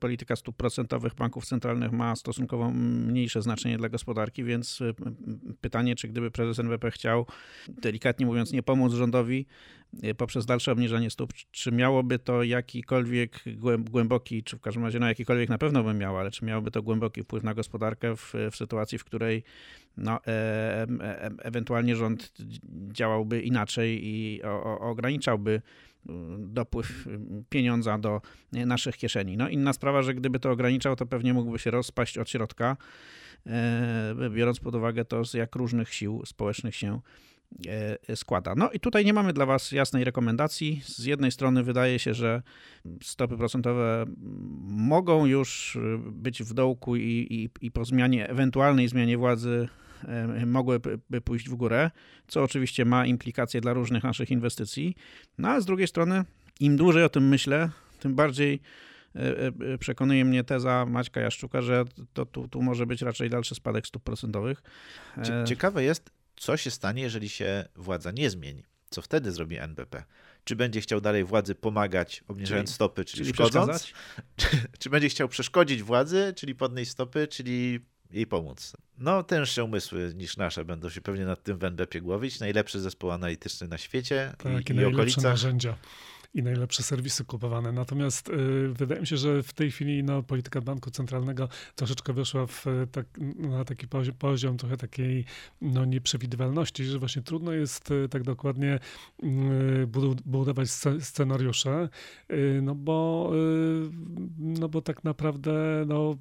[0.00, 4.78] polityka stóp procentowych banków centralnych ma stosunkowo mniejsze znaczenie dla gospodarki, więc
[5.60, 7.26] pytanie, czy gdyby prezes NWP chciał,
[7.68, 9.46] delikatnie mówiąc, nie pomóc rządowi
[9.81, 9.81] Y,
[10.16, 13.44] poprzez dalsze obniżanie stóp, czy miałoby to jakikolwiek
[13.78, 16.82] głęboki, czy w każdym razie no jakikolwiek na pewno by miało, ale czy miałoby to
[16.82, 19.44] głęboki wpływ na gospodarkę w, w sytuacji, w której
[19.96, 22.32] no, e, e, e ewentualnie rząd
[22.92, 28.20] działałby inaczej i o, o, ograniczałby y, dopływ y, pieniądza do
[28.52, 29.36] naszych kieszeni.
[29.36, 32.76] No inna sprawa, że gdyby to ograniczał, to pewnie mógłby się rozpaść od środka,
[33.46, 37.00] e, biorąc pod uwagę to, z jak różnych sił społecznych się
[37.41, 37.41] E,
[38.14, 38.54] składa.
[38.54, 40.82] No i tutaj nie mamy dla Was jasnej rekomendacji.
[40.84, 42.42] Z jednej strony wydaje się, że
[43.02, 44.04] stopy procentowe
[44.66, 49.68] mogą już być w dołku i, i, i po zmianie, ewentualnej zmianie władzy
[50.04, 51.90] e, mogłyby pójść w górę,
[52.28, 54.94] co oczywiście ma implikacje dla różnych naszych inwestycji.
[55.38, 56.24] No a z drugiej strony,
[56.60, 58.60] im dłużej o tym myślę, tym bardziej
[59.14, 63.86] e, przekonuje mnie teza Maćka Jaszczuka, że to tu, tu może być raczej dalszy spadek
[63.86, 64.62] stóp procentowych.
[65.46, 68.64] Ciekawe jest, co się stanie, jeżeli się władza nie zmieni?
[68.90, 70.04] Co wtedy zrobi NBP?
[70.44, 73.92] Czy będzie chciał dalej władzy pomagać, obniżając czyli, stopy, czyli, czyli szkodząc?
[74.36, 74.46] Czy,
[74.78, 78.72] czy będzie chciał przeszkodzić władzy, czyli podnieść stopy, czyli jej pomóc?
[78.98, 82.40] No, tęższe umysły niż nasze będą się pewnie nad tym w NBP głowić.
[82.40, 85.24] Najlepszy zespół analityczny na świecie tak, i, i okolicach.
[85.24, 85.76] narzędzia
[86.34, 87.72] i najlepsze serwisy kupowane.
[87.72, 92.46] Natomiast y, wydaje mi się, że w tej chwili no, polityka banku centralnego troszeczkę wyszła
[92.46, 95.24] w, tak, na taki poziom, poziom trochę takiej
[95.60, 98.78] no, nieprzewidywalności, że właśnie trudno jest y, tak dokładnie
[99.22, 99.86] y,
[100.24, 100.68] budować
[101.00, 101.88] scenariusze,
[102.30, 103.90] y, no bo, y,
[104.38, 106.16] no bo tak naprawdę no,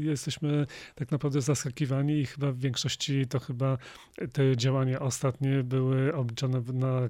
[0.00, 3.78] jesteśmy tak naprawdę zaskakiwani i chyba w większości to chyba
[4.32, 7.08] te działania ostatnie były obliczone na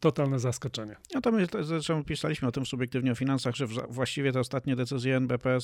[0.00, 0.96] totalne zaskoczenie.
[1.14, 5.16] No to my zresztą pisaliśmy o tym subiektywnie o finansach, że właściwie te ostatnie decyzje
[5.16, 5.58] NBP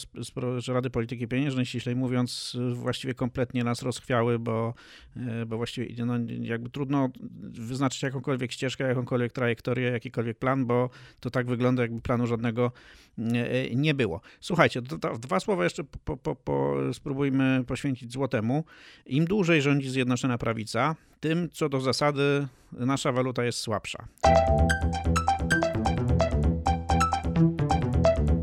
[0.61, 4.75] z Rady Polityki Pieniężnej, ściślej mówiąc, właściwie kompletnie nas rozchwiały, bo,
[5.17, 7.09] e, bo właściwie no, jakby trudno
[7.51, 12.73] wyznaczyć jakąkolwiek ścieżkę, jakąkolwiek trajektorię, jakikolwiek plan, bo to tak wygląda, jakby planu żadnego
[13.19, 14.21] e, nie było.
[14.41, 18.65] Słuchajcie, to, to dwa słowa jeszcze po, po, po, spróbujmy poświęcić złotemu.
[19.07, 24.09] Im dłużej rządzi Zjednoczona Prawica, tym co do zasady nasza waluta jest słabsza.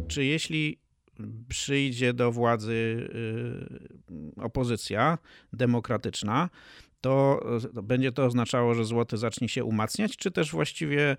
[0.07, 0.79] Czy jeśli
[1.47, 3.09] przyjdzie do władzy
[4.37, 5.17] y, opozycja
[5.53, 6.49] demokratyczna,
[7.01, 7.45] to
[7.83, 11.17] będzie to oznaczało, że złoty zacznie się umacniać, czy też właściwie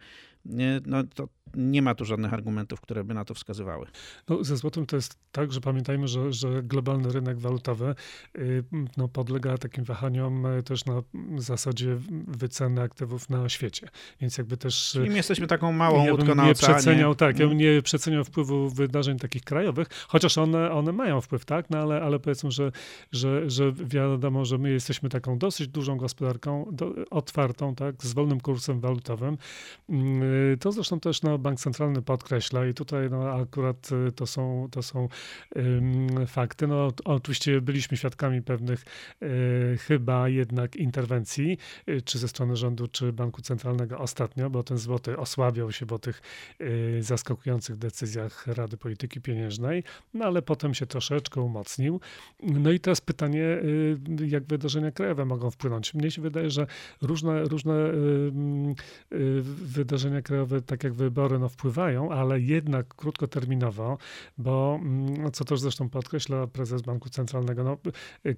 [0.86, 3.86] no, to nie ma tu żadnych argumentów, które by na to wskazywały.
[4.28, 7.94] No, ze złotym to jest tak, że pamiętajmy, że, że globalny rynek walutowy
[8.38, 8.64] y,
[8.96, 11.02] no, podlega takim wahaniom y, też na
[11.36, 13.88] zasadzie wyceny aktywów na świecie.
[14.20, 14.90] Więc jakby też...
[14.92, 16.74] Czyli my jesteśmy taką małą ja łódką na oceanie.
[16.74, 17.76] Przeceniał, tak, ja bym mhm.
[17.76, 22.18] nie przeceniał wpływu wydarzeń takich krajowych, chociaż one, one mają wpływ, tak, no, ale, ale
[22.18, 22.72] powiedzmy, że,
[23.12, 28.40] że, że wiadomo, że my jesteśmy taką dosyć dużą gospodarką, do, otwartą, tak, z wolnym
[28.40, 29.38] kursem walutowym.
[30.52, 34.68] Y, to zresztą też no, Bank Centralny podkreśla i tutaj no, akurat y, to są,
[34.70, 35.08] to są
[35.56, 36.66] um, fakty.
[36.66, 38.84] No, oczywiście byliśmy świadkami pewnych
[39.22, 41.58] y, chyba jednak interwencji,
[42.04, 46.22] czy ze strony rządu, czy Banku Centralnego ostatnio, bo ten złoty osłabiał się po tych
[47.00, 52.00] zaskakujących decyzjach Rady Polityki Pieniężnej, no ale potem się troszeczkę umocnił.
[52.42, 53.58] No i teraz pytanie,
[54.26, 55.94] jak wydarzenia krajowe mogą wpłynąć.
[55.94, 56.66] Mnie się wydaje, że
[57.02, 57.74] różne, różne
[59.64, 63.98] wydarzenia krajowe, tak jak wybory, no, wpływają, ale jednak krótkoterminowo,
[64.38, 67.78] bo mm, co też zresztą podkreśla prezes Banku Centralnego, no,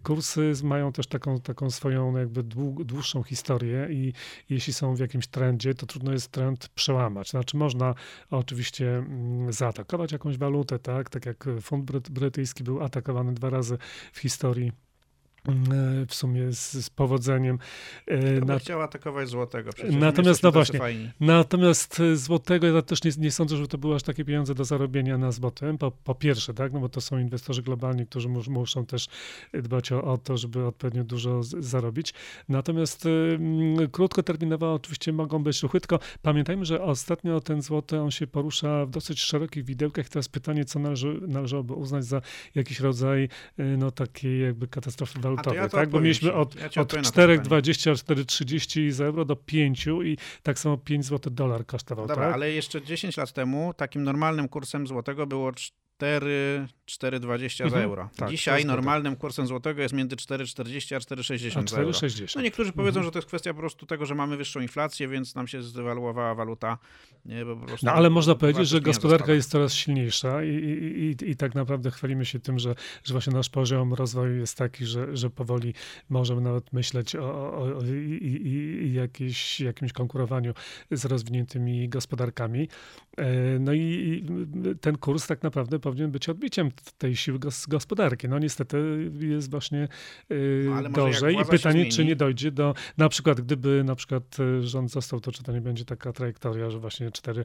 [0.03, 2.43] kursy mają też taką, taką swoją no, jakby
[2.85, 4.13] dłuższą historię i
[4.51, 7.31] jeśli są w jakimś trendzie, to trudno jest trend przełamać.
[7.31, 7.95] Znaczy można
[8.31, 13.79] oczywiście mm, zaatakować jakąś walutę, tak, tak jak fund brytyjski był atakowany dwa razy
[14.13, 14.73] w historii
[16.09, 17.59] w sumie z, z powodzeniem.
[18.07, 18.59] E, na...
[18.59, 19.73] chciał atakować złotego.
[19.73, 20.81] Przecież natomiast, no właśnie,
[21.21, 24.65] natomiast e, złotego ja też nie, nie sądzę, że to były aż takie pieniądze do
[24.65, 25.79] zarobienia na złotym.
[25.79, 29.09] Po, po pierwsze, tak, no bo to są inwestorzy globalni, którzy mus, muszą też
[29.53, 32.15] dbać o, o, to, żeby odpowiednio dużo z, zarobić.
[32.49, 33.39] Natomiast y,
[33.93, 38.91] krótkoterminowo oczywiście mogą być ruchy, tylko pamiętajmy, że ostatnio ten złoty, on się porusza w
[38.91, 40.09] dosyć szerokich widełkach.
[40.09, 42.23] Teraz pytanie, co należy, należałoby uznać za
[42.55, 43.29] jakiś rodzaj
[43.79, 45.89] no takiej jakby katastrofy walutowej, ja tak?
[45.89, 51.05] Bo mieliśmy od, ja od 4,20, 4,30 z euro do 5 i tak samo 5
[51.05, 52.35] zł dolar kosztował, Dobra, tak?
[52.35, 57.71] ale jeszcze 10 lat temu takim normalnym kursem złotego było 4, 4,20 mhm.
[57.71, 58.09] za euro.
[58.17, 61.99] Tak, Dzisiaj normalnym kursem złotego jest między 4,40 a 4,60 za euro.
[62.37, 63.05] No niektórzy powiedzą, mhm.
[63.05, 66.35] że to jest kwestia po prostu tego, że mamy wyższą inflację, więc nam się zdewaluowała
[66.35, 66.79] waluta.
[67.25, 67.45] Nie,
[67.83, 71.91] no ale można powiedzieć, że gospodarka jest coraz silniejsza i, i, i, i, tak naprawdę
[71.91, 75.75] chwalimy się tym, że, że właśnie nasz poziom rozwoju jest taki, że, że powoli
[76.09, 80.55] możemy nawet myśleć o, o, o i, i, jakieś, jakimś konkurowaniu
[80.91, 82.69] z rozwiniętymi gospodarkami.
[83.17, 84.25] E, no i
[84.81, 88.29] ten kurs tak naprawdę powinien być odbiciem tej siły gospodarki.
[88.29, 88.79] No niestety
[89.21, 89.89] jest właśnie
[90.83, 94.91] no, gorzej i pytanie, czy nie dojdzie do, na przykład gdyby na przykład y, rząd
[94.91, 97.45] został, to czy to nie będzie taka trajektoria, że właśnie 4,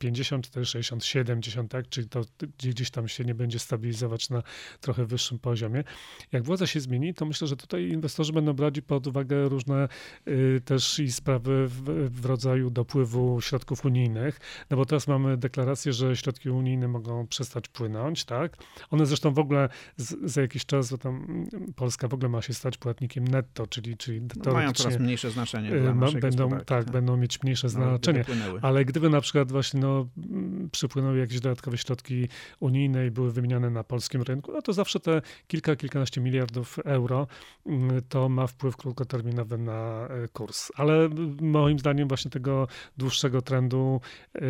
[0.00, 1.88] 54, 60, 70, tak?
[1.88, 2.22] czyli to
[2.58, 4.42] gdzieś tam się nie będzie stabilizować na
[4.80, 5.84] trochę wyższym poziomie.
[6.32, 9.88] Jak władza się zmieni, to myślę, że tutaj inwestorzy będą brać pod uwagę różne
[10.28, 15.92] y, też i sprawy w, w, rodzaju dopływu środków unijnych, no bo teraz mamy deklarację,
[15.92, 18.56] że środki unijne mogą przestać płynąć, tak?
[18.90, 22.54] One zresztą w ogóle z, za jakiś czas, bo tam Polska w ogóle ma się
[22.54, 26.90] stać płatnikiem netto, czyli, czyli no mają coraz mniejsze znaczenie y, dla będą, tak, tak,
[26.90, 28.24] będą mieć mniejsze no, znaczenie.
[28.62, 30.06] Ale gdyby na przykład właśnie no, no,
[30.72, 32.28] przypłynęły jakieś dodatkowe środki
[32.60, 37.26] unijne i były wymieniane na polskim rynku, no to zawsze te kilka, kilkanaście miliardów euro
[37.66, 40.72] mm, to ma wpływ krótkoterminowy na e, kurs.
[40.74, 41.08] Ale
[41.40, 44.00] moim zdaniem właśnie tego dłuższego trendu
[44.34, 44.40] e,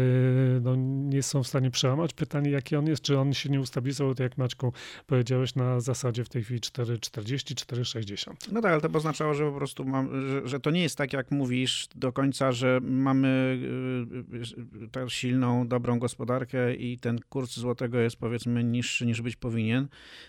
[0.61, 0.77] no,
[1.09, 2.13] nie są w stanie przełamać.
[2.15, 4.73] Pytanie, jaki on jest, czy on się nie ustabilizował, tak jak Maćku
[5.07, 8.33] powiedziałeś, na zasadzie w tej chwili 4,40, 4,60.
[8.53, 10.99] No tak, ale to by oznaczało, że po prostu mam, że, że, to nie jest
[10.99, 13.59] tak, jak mówisz do końca, że mamy
[14.33, 19.23] y, y, y, ta silną, dobrą gospodarkę i ten kurs złotego jest powiedzmy niższy niż
[19.23, 19.89] być powinien,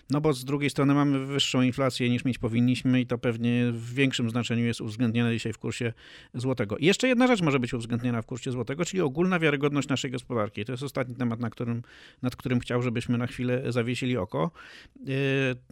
[0.10, 3.94] no bo z drugiej strony mamy wyższą inflację niż mieć powinniśmy i to pewnie w
[3.94, 5.94] większym znaczeniu jest uwzględnione dzisiaj w kursie
[6.34, 6.78] złotego.
[6.78, 10.66] I jeszcze jedna rzecz może być uwzględniona w kursie złotego, czyli ogólna wiarygodność naszej gospodarki.
[10.66, 11.82] To jest ostatni temat, na którym,
[12.22, 14.52] nad którym chciał, żebyśmy na chwilę zawiesili oko.
[15.00, 15.12] E,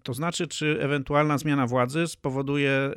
[0.03, 2.93] to znaczy, czy ewentualna zmiana władzy spowoduje e,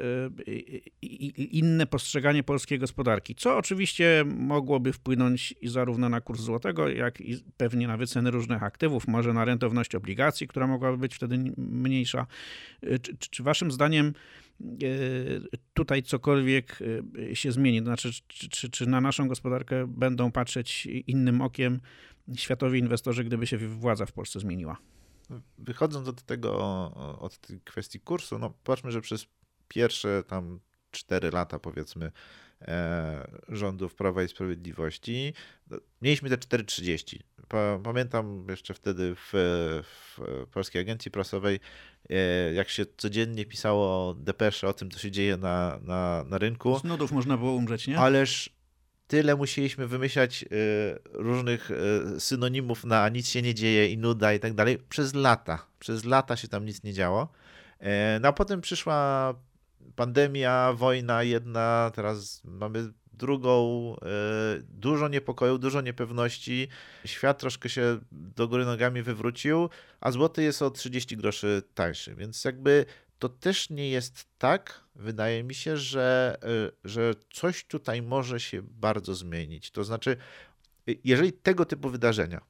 [1.42, 7.86] inne postrzeganie polskiej gospodarki, co oczywiście mogłoby wpłynąć zarówno na kurs złotego, jak i pewnie
[7.86, 12.26] na wyceny różnych aktywów, może na rentowność obligacji, która mogłaby być wtedy mniejsza.
[12.82, 14.12] E, czy, czy waszym zdaniem
[15.74, 16.78] tutaj cokolwiek
[17.34, 17.80] się zmieni?
[17.80, 21.80] Znaczy, czy, czy, czy na naszą gospodarkę będą patrzeć innym okiem
[22.36, 24.76] światowi inwestorzy, gdyby się władza w Polsce zmieniła?
[25.58, 26.54] Wychodząc od tego,
[27.20, 29.26] od tej kwestii kursu, no patrzmy, że przez
[29.68, 32.12] pierwsze tam 4 lata powiedzmy
[33.48, 35.34] rządów Prawa i Sprawiedliwości
[35.70, 37.18] no, mieliśmy te 4,30.
[37.84, 39.30] Pamiętam jeszcze wtedy w,
[39.82, 40.18] w
[40.52, 41.60] Polskiej Agencji Prasowej,
[42.10, 42.14] e,
[42.52, 46.78] jak się codziennie pisało depesze o tym, co się dzieje na, na, na rynku.
[46.78, 47.98] Z nudów można było umrzeć, nie?
[47.98, 48.50] Ależ
[49.06, 50.48] tyle musieliśmy wymyślać y,
[51.12, 51.70] różnych
[52.18, 54.78] synonimów na nic się nie dzieje i nuda i tak dalej.
[54.88, 55.66] Przez lata.
[55.78, 57.28] Przez lata się tam nic nie działo.
[57.80, 59.34] E, no a potem przyszła
[59.96, 66.68] pandemia, wojna jedna, teraz mamy drugą, e, dużo niepokoju, dużo niepewności.
[67.04, 69.68] Świat troszkę się do góry nogami wywrócił,
[70.00, 72.86] a złoty jest o 30 groszy tańszy, więc jakby
[73.18, 78.62] to też nie jest tak, wydaje mi się, że, e, że coś tutaj może się
[78.62, 79.70] bardzo zmienić.
[79.70, 80.16] To znaczy,
[81.04, 82.40] jeżeli tego typu wydarzenia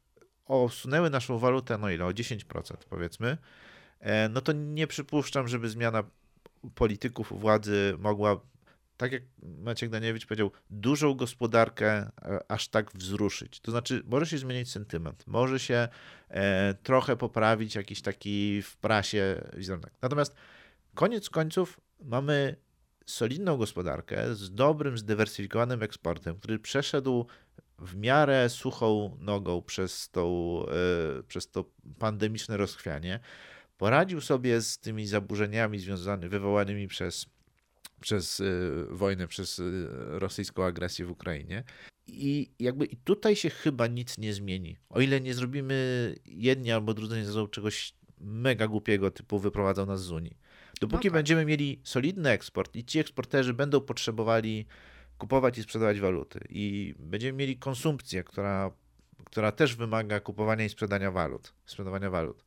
[0.44, 3.38] osunęły naszą walutę, no ile, o 10% powiedzmy,
[4.00, 6.05] e, no to nie przypuszczam, żeby zmiana
[6.75, 8.40] polityków władzy mogła,
[8.96, 12.11] tak jak Maciek Daniewicz powiedział, dużą gospodarkę e,
[12.48, 13.61] aż tak wzruszyć.
[13.61, 15.88] To znaczy, może się zmienić sentyment, może się
[16.83, 19.92] trochę poprawić jakiś taki w prasie wizerunek.
[20.03, 20.35] Natomiast
[20.94, 22.57] Koniec końców mamy
[23.07, 27.27] solidną gospodarkę z dobrym, zdywersyfikowanym eksportem, który przeszedł
[27.79, 30.57] w miarę suchą nogą przez, tą,
[31.18, 31.64] e, przez to
[31.98, 33.20] pandemiczne rozchwianie.
[33.82, 37.26] Poradził sobie z tymi zaburzeniami związanymi, wywołanymi przez,
[38.00, 38.44] przez e,
[38.90, 39.62] wojnę, przez e,
[40.18, 41.64] rosyjską agresję w Ukrainie.
[42.06, 44.76] I jakby i tutaj się chyba nic nie zmieni.
[44.88, 50.02] O ile nie zrobimy jedni albo drudzy nie zrobią czegoś mega głupiego, typu wyprowadzą nas
[50.02, 50.36] z Unii.
[50.80, 51.18] Dopóki no tak.
[51.18, 54.66] będziemy mieli solidny eksport i ci eksporterzy będą potrzebowali
[55.18, 58.70] kupować i sprzedawać waluty i będziemy mieli konsumpcję, która,
[59.24, 62.44] która też wymaga kupowania i sprzedania walut, sprzedawania walut.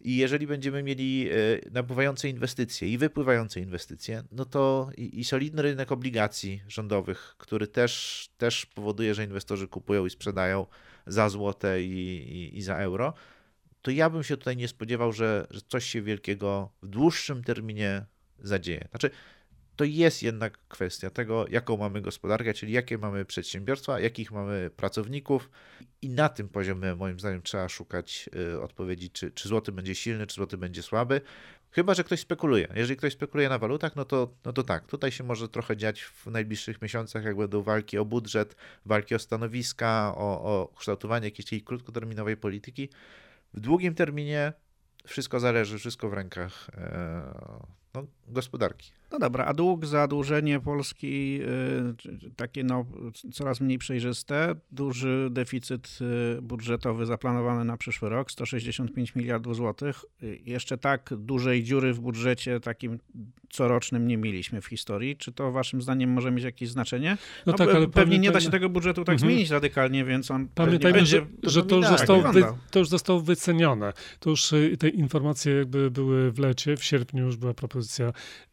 [0.00, 1.34] I jeżeli będziemy mieli e,
[1.70, 8.28] napływające inwestycje i wypływające inwestycje, no to i, i, solidny rynek obligacji rządowych, który też,
[8.38, 10.66] też powoduje, że inwestorzy kupują i sprzedają
[11.06, 13.14] za złote i, i, i za euro,
[13.82, 18.06] to ja bym się tutaj nie spodziewał, że, że coś się wielkiego w dłuższym terminie
[18.38, 18.88] zadzieje.
[18.90, 19.10] Znaczy,
[19.80, 25.50] to jest jednak kwestia tego, jaką mamy gospodarkę, czyli jakie mamy przedsiębiorstwa, jakich mamy pracowników
[26.02, 30.26] i na tym poziomie moim zdaniem trzeba szukać y, odpowiedzi, czy, czy złoty będzie silny,
[30.26, 31.20] czy złoty będzie słaby.
[31.70, 32.68] Chyba, że ktoś spekuluje.
[32.74, 36.02] Jeżeli ktoś spekuluje na walutach, no to, no to tak, tutaj się może trochę dziać
[36.02, 41.64] w najbliższych miesiącach, jak będą walki o budżet, walki o stanowiska, o, o kształtowanie jakiejś
[41.64, 42.88] krótkoterminowej polityki.
[43.54, 44.52] W długim terminie
[45.06, 48.90] wszystko zależy, wszystko w rękach e, no, gospodarki.
[49.12, 52.86] No dobra, a dług, zadłużenie Polski y, takie no,
[53.32, 55.98] coraz mniej przejrzyste, duży deficyt
[56.38, 60.04] y, budżetowy zaplanowany na przyszły rok, 165 miliardów złotych.
[60.22, 62.98] Y, jeszcze tak dużej dziury w budżecie takim
[63.52, 65.16] corocznym nie mieliśmy w historii.
[65.16, 67.16] Czy to waszym zdaniem może mieć jakieś znaczenie?
[67.46, 69.30] No, no tak, ale pewnie nie da się tego budżetu tak mhm.
[69.30, 73.20] zmienić radykalnie, więc on Pamiętajmy, będzie że, że to, już zostało wy, to już zostało
[73.20, 73.92] wycenione.
[74.20, 77.79] To już te informacje jakby były w lecie, w sierpniu już była propozycja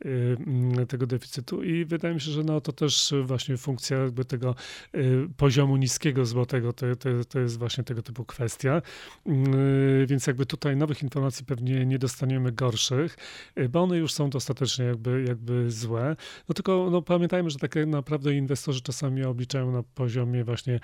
[0.05, 4.55] Mm, tego deficytu i wydaje mi się, że no, to też właśnie funkcja jakby tego
[4.95, 8.81] y, poziomu niskiego złotego, to, to, to jest właśnie tego typu kwestia.
[9.27, 13.17] Y, więc jakby tutaj nowych informacji pewnie nie dostaniemy gorszych,
[13.59, 16.15] y, bo one już są dostatecznie jakby, jakby złe.
[16.49, 20.79] No tylko no, pamiętajmy, że tak naprawdę inwestorzy czasami obliczają na poziomie właśnie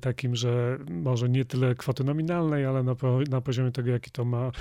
[0.00, 2.96] takim, że może nie tyle kwoty nominalnej, ale na,
[3.30, 4.52] na poziomie tego, jaki to ma,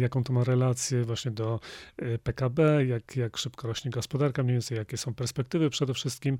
[0.00, 1.60] jaką to ma relację właśnie do
[2.22, 6.38] PKB, jak, jak szybko rośnie gospodarka, mniej więcej jakie są perspektywy przede wszystkim,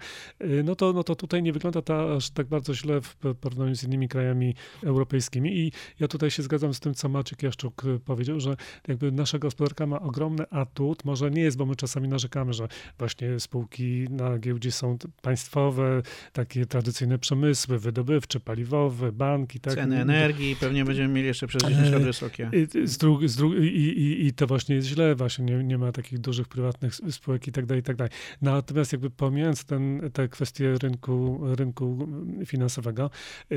[0.65, 3.85] no to, no to tutaj nie wygląda to aż tak bardzo źle w porównaniu z
[3.85, 4.55] innymi krajami
[4.85, 8.57] europejskimi i ja tutaj się zgadzam z tym, co Maciek Jaszczuk powiedział, że
[8.89, 13.41] jakby nasza gospodarka ma ogromny atut, może nie jest, bo my czasami narzekamy, że właśnie
[13.41, 19.61] spółki na giełdzie są państwowe, takie tradycyjne przemysły, wydobywcze, paliwowe, banki.
[19.61, 19.75] Tak?
[19.75, 22.51] Ceny energii pewnie będziemy mieli jeszcze przez 10 lat wysokie.
[22.85, 25.93] Z dru, z dru, i, i, I to właśnie jest źle, właśnie nie, nie ma
[25.93, 28.13] takich dużych prywatnych spółek i tak dalej, i tak dalej.
[28.43, 32.09] Natomiast jakby pomijając ten, te kwestie rynku, rynku
[32.47, 33.11] finansowego,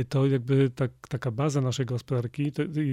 [0.09, 2.51] to jakby tak, taka baza naszej gospodarki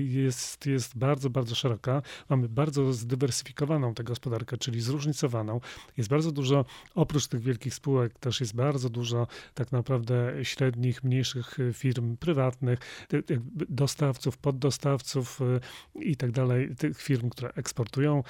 [0.08, 2.02] jest, jest bardzo, bardzo szeroka.
[2.28, 5.60] Mamy bardzo zdywersyfikowaną tę gospodarkę, czyli zróżnicowaną.
[5.96, 6.64] Jest bardzo dużo,
[6.94, 12.78] oprócz tych wielkich spółek, też jest bardzo dużo tak naprawdę średnich, mniejszych firm prywatnych,
[13.68, 15.60] dostawców, poddostawców y,
[16.00, 18.22] i tak dalej, tych firm, które eksportują y,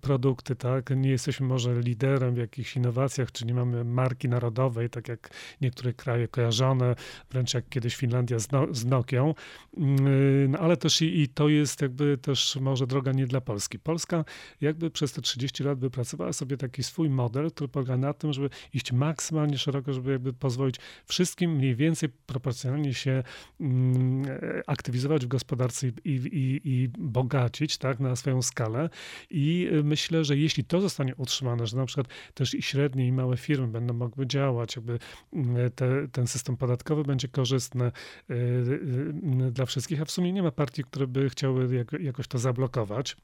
[0.00, 0.90] produkty, tak.
[0.96, 5.30] Nie jesteśmy może liderem w jakichś innowacjach, czy nie mamy marki narodowej, tak jak
[5.60, 6.94] niektóre kraje kojarzone,
[7.30, 9.34] wręcz jak kiedyś Finlandia z, no, z Nokią,
[9.78, 13.78] y, no, ale też i, i to jest jakby też może droga nie dla Polski.
[13.78, 14.24] Polska
[14.60, 18.50] jakby przez te 30 lat wypracowała sobie taki swój model, który polega na tym, żeby
[18.74, 23.22] iść maksymalnie szeroko, żeby jakby pozwolić wszystkim mniej więcej proporcjonalnie się
[23.60, 24.24] mm,
[24.66, 28.89] aktywizować w gospodarce i, i, i bogacić tak, na swoją skalę.
[29.30, 33.36] I myślę, że jeśli to zostanie utrzymane, że na przykład też i średnie i małe
[33.36, 34.98] firmy będą mogły działać, jakby
[35.32, 37.84] mm, te, ten system podatkowy będzie korzystny
[38.30, 42.38] y, y, dla wszystkich, a w sumie nie ma partii, które by chciały jakoś to
[42.38, 43.16] zablokować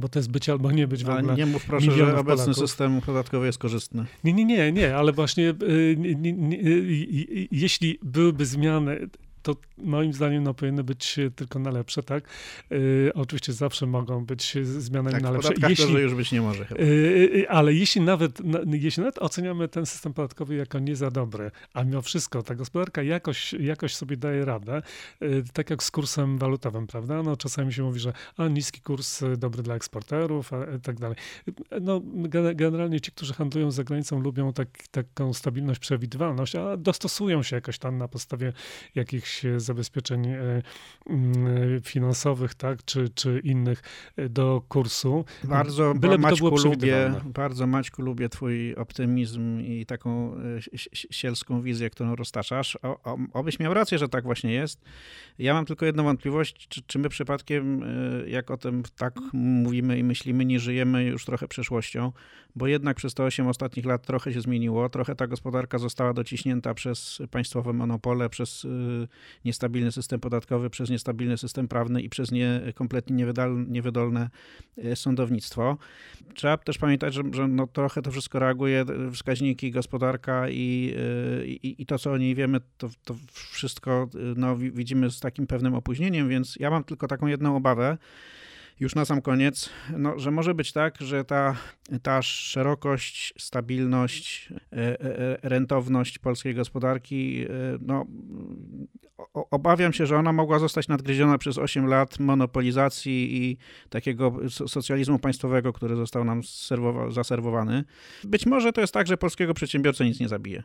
[0.00, 1.34] bo to jest być albo nie być w ogóle.
[1.34, 2.56] Nie mów proszę, że obecny Polaków.
[2.56, 4.04] system podatkowy jest korzystny.
[4.24, 6.58] Nie, nie, nie, nie, ale właśnie y, nie, nie,
[7.50, 9.08] jeśli byłyby zmiany,
[9.44, 12.24] to moim zdaniem no, powinny być tylko na lepsze, tak?
[12.70, 15.52] Yy, oczywiście zawsze mogą być zmiany tak, na lepsze.
[15.68, 16.66] Jeśli, to, już być nie może.
[16.78, 18.38] Yy, ale jeśli nawet,
[18.72, 23.02] jeśli nawet oceniamy ten system podatkowy jako nie za dobry, a mimo wszystko ta gospodarka
[23.02, 24.82] jakoś, jakoś sobie daje radę,
[25.20, 27.22] yy, tak jak z kursem walutowym, prawda?
[27.22, 31.16] No, czasami się mówi, że a, niski kurs dobry dla eksporterów, a, tak dalej.
[31.80, 32.00] No,
[32.54, 37.78] generalnie ci, którzy handlują za granicą, lubią tak, taką stabilność, przewidywalność, a dostosują się jakoś
[37.78, 38.52] tam na podstawie
[38.94, 40.62] jakichś zabezpieczeń e,
[41.06, 43.82] mm, finansowych, tak, czy, czy innych
[44.16, 45.24] e, do kursu.
[45.44, 50.40] Bardzo, Byle Maćku, lubię, bardzo Maćku lubię twój optymizm i taką e,
[51.10, 52.78] sielską wizję, którą roztaczasz.
[52.82, 54.84] O, o, obyś miał rację, że tak właśnie jest.
[55.38, 57.84] Ja mam tylko jedną wątpliwość, czy, czy my przypadkiem,
[58.26, 62.12] jak o tym tak mówimy i myślimy, nie żyjemy już trochę przeszłością,
[62.56, 66.74] bo jednak przez te 8 ostatnich lat trochę się zmieniło, trochę ta gospodarka została dociśnięta
[66.74, 68.66] przez państwowe monopole, przez
[69.44, 73.26] niestabilny system podatkowy, przez niestabilny system prawny i przez nie, kompletnie
[73.66, 74.30] niewydolne
[74.78, 75.78] e, sądownictwo.
[76.34, 80.94] Trzeba też pamiętać, że, że no trochę to wszystko reaguje, wskaźniki, gospodarka i,
[81.42, 85.46] e, i, i to, co o niej wiemy, to, to wszystko no, widzimy z takim
[85.46, 87.98] pewnym opóźnieniem, więc ja mam tylko taką jedną obawę,
[88.80, 91.56] już na sam koniec, no, że może być tak, że ta,
[92.02, 97.46] ta szerokość, stabilność, e, e, e, rentowność polskiej gospodarki,
[97.80, 98.06] no,
[99.50, 103.56] obawiam się, że ona mogła zostać nadgryziona przez 8 lat monopolizacji i
[103.88, 106.40] takiego socjalizmu państwowego, który został nam
[107.08, 107.84] zaserwowany.
[108.24, 110.62] Być może to jest tak, że polskiego przedsiębiorcy nic nie zabije.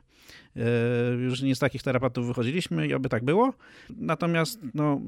[1.20, 3.54] Już nie z takich terapatów wychodziliśmy i oby tak było.
[3.89, 5.02] Natomiast no,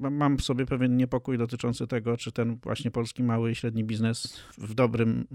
[0.00, 4.42] mam w sobie pewien niepokój dotyczący tego, czy ten właśnie polski mały i średni biznes
[4.58, 5.26] w dobrym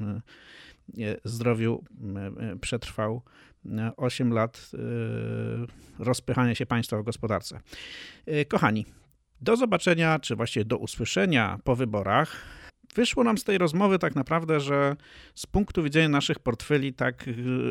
[0.97, 1.83] e, zdrowiu
[2.39, 3.21] e, przetrwał
[3.97, 7.59] 8 lat e, rozpychania się państwa w gospodarce.
[8.47, 8.85] Kochani,
[9.41, 12.60] do zobaczenia, czy właściwie do usłyszenia po wyborach.
[12.95, 14.95] Wyszło nam z tej rozmowy tak naprawdę, że
[15.35, 17.23] z punktu widzenia naszych portfeli, tak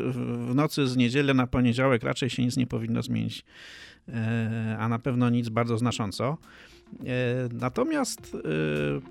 [0.07, 3.45] w nocy z niedzielę na poniedziałek raczej się nic nie powinno zmienić,
[4.79, 6.37] a na pewno nic bardzo znacząco.
[6.99, 8.35] E, natomiast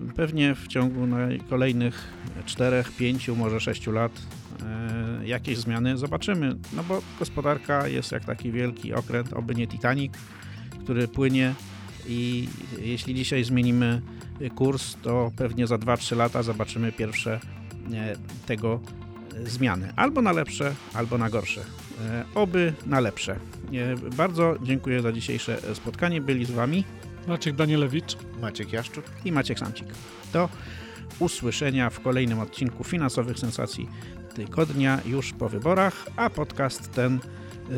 [0.09, 1.07] e, pewnie w ciągu
[1.49, 2.13] kolejnych
[2.47, 4.13] 4, 5, może 6 lat
[4.63, 6.57] e, jakieś zmiany zobaczymy.
[6.73, 10.13] No bo gospodarka jest jak taki wielki okręt, oby nie Titanic,
[10.85, 11.55] który płynie
[12.09, 12.49] i
[12.79, 14.03] jeśli dzisiaj zmienimy
[14.55, 17.41] kurs, to pewnie za 2-3 lata zobaczymy pierwsze
[18.47, 18.81] tego
[19.45, 19.93] zmiany.
[19.97, 21.65] Albo na lepsze, albo na gorsze.
[22.35, 23.37] Oby na lepsze.
[24.17, 26.21] Bardzo dziękuję za dzisiejsze spotkanie.
[26.21, 26.85] Byli z Wami
[27.29, 29.87] Maciek Danielewicz, Maciek Jaszczuk i Maciek Samcik.
[30.33, 30.49] Do
[31.19, 33.89] usłyszenia w kolejnym odcinku Finansowych Sensacji
[34.35, 37.21] Tygodnia już po wyborach, a podcast ten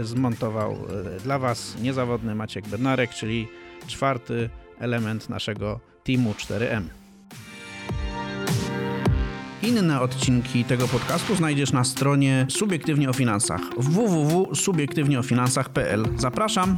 [0.03, 0.73] zmontował
[1.17, 3.49] e, dla Was niezawodny Maciek Bernarek, czyli
[3.87, 6.83] czwarty element naszego teamu 4M.
[9.63, 16.05] Inne odcinki tego podcastu znajdziesz na stronie Subiektywnie o Finansach www.subiektywnieofinansach.pl.
[16.17, 16.77] Zapraszam!